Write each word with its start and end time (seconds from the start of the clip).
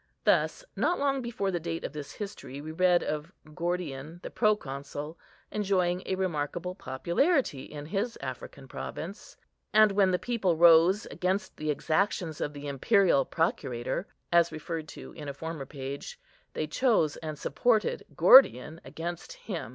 Thus, 0.23 0.65
not 0.75 0.97
long 0.97 1.21
before 1.21 1.51
the 1.51 1.59
date 1.59 1.83
of 1.83 1.93
this 1.93 2.13
history, 2.13 2.59
we 2.59 2.71
read 2.71 3.03
of 3.03 3.31
Gordian, 3.53 4.19
the 4.23 4.31
Proconsul, 4.31 5.15
enjoying 5.51 6.01
a 6.07 6.15
remarkable 6.15 6.73
popularity 6.73 7.65
in 7.65 7.85
his 7.85 8.17
African 8.19 8.67
province; 8.67 9.37
and 9.71 9.91
when 9.91 10.09
the 10.09 10.17
people 10.17 10.57
rose 10.57 11.05
against 11.11 11.55
the 11.55 11.69
exactions 11.69 12.41
of 12.41 12.53
the 12.53 12.67
imperial 12.67 13.25
Procurator, 13.25 14.07
as 14.31 14.51
referred 14.51 14.87
to 14.87 15.11
in 15.13 15.29
a 15.29 15.35
former 15.35 15.67
page, 15.67 16.19
they 16.53 16.65
chose 16.65 17.17
and 17.17 17.37
supported 17.37 18.03
Gordian 18.15 18.81
against 18.83 19.33
him. 19.33 19.69